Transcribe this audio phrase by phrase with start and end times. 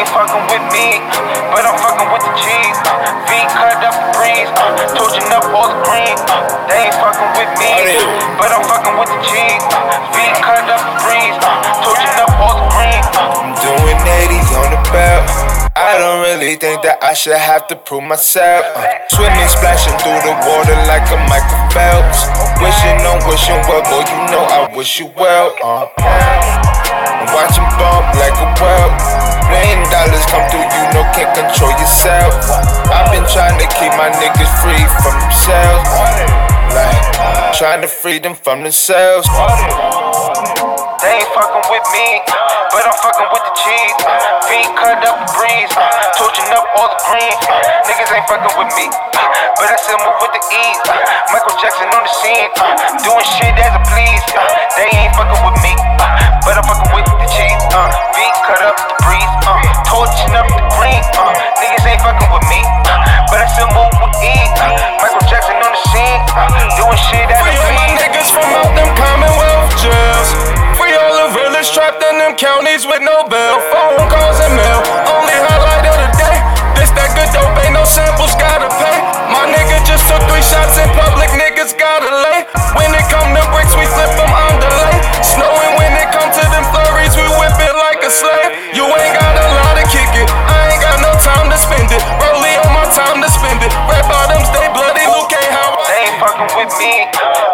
[0.00, 0.96] They ain't fucking with me,
[1.52, 2.78] but I'm fucking with the cheese.
[3.28, 6.16] V cut up the breeze, uh, torching up all the green.
[6.24, 6.40] Uh,
[6.72, 7.68] they ain't fucking with me,
[8.40, 9.60] but I'm fucking with the cheese.
[9.60, 13.04] V cut up the breeze, uh, torching up all the green.
[13.12, 15.28] Uh, I'm doing 80 on the belt.
[15.76, 18.64] I don't really think that I should have to prove myself.
[18.72, 22.24] Uh, swimming, splashing through the water like a Michael Phelps.
[22.56, 25.52] Wishing on wishing well, boy, you know I wish you well.
[25.60, 25.92] Uh,
[27.20, 27.28] I'm
[33.30, 35.86] trying to keep my niggas free from themselves.
[36.74, 36.98] Like,
[37.54, 39.26] trying to free them from themselves.
[40.98, 42.06] They ain't fucking with me,
[42.74, 43.94] but I'm fucking with the cheese.
[44.50, 45.70] Feet cut up the breeze,
[46.18, 47.38] torching up all the green.
[47.46, 50.80] Uh, niggas ain't fucking with me, but I still move with the ease.
[51.30, 52.50] Michael Jackson on the scene,
[53.06, 54.26] doing shit as I please.
[54.74, 55.78] They ain't fucking with me,
[72.40, 73.60] counties with no bail.
[73.68, 74.80] Phone calls and mail.
[75.12, 76.40] Only highlight of the day.
[76.72, 78.96] This that good dope, ain't no samples, gotta pay.
[79.28, 82.48] My nigga just took three shots in public, niggas gotta lay.
[82.80, 84.96] When it come to bricks, we flip them on delay.
[85.20, 88.72] Snowing when it come to them flurries, we whip it like a slave.
[88.72, 90.24] You ain't got a lot to kick it.
[90.32, 92.00] I ain't got no time to spend it.
[92.24, 93.68] Rollie on my time to spend it.
[93.84, 95.04] Red bottoms, they bloody.
[95.12, 97.04] Luke ain't how I They ain't fucking with me,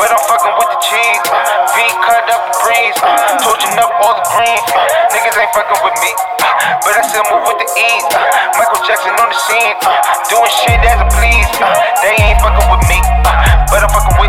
[0.00, 1.59] but I'm fucking with the cheese.
[1.80, 4.68] V cut up the breeze, uh, torching up all the greens.
[5.16, 6.12] Niggas ain't fucking with me,
[6.84, 8.04] but I still move with the ease.
[8.60, 9.76] Michael Jackson on the scene,
[10.28, 11.48] doing shit as I please.
[12.04, 13.00] They ain't fucking with me,
[13.72, 14.20] but I'm fucking